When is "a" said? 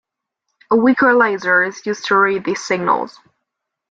0.71-0.75